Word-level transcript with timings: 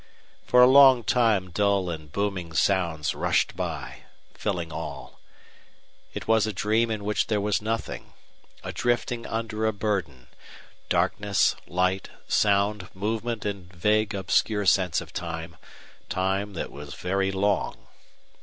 For 0.47 0.63
a 0.63 0.67
long 0.67 1.03
time 1.03 1.51
dull 1.51 1.91
and 1.91 2.11
booming 2.11 2.53
sounds 2.53 3.13
rushed 3.13 3.55
by, 3.55 4.05
filling 4.33 4.71
all. 4.71 5.19
It 6.15 6.27
was 6.27 6.47
a 6.47 6.51
dream 6.53 6.89
in 6.89 7.03
which 7.05 7.27
there 7.27 7.39
was 7.39 7.61
nothing; 7.61 8.13
a 8.63 8.71
drifting 8.73 9.27
under 9.27 9.67
a 9.67 9.71
burden; 9.73 10.25
darkness, 10.89 11.55
light, 11.67 12.09
sound, 12.27 12.89
movement; 12.95 13.45
and 13.45 13.71
vague, 13.71 14.15
obscure 14.15 14.65
sense 14.65 15.01
of 15.01 15.13
time 15.13 15.57
time 16.09 16.53
that 16.53 16.71
was 16.71 16.95
very 16.95 17.31
long. 17.31 17.77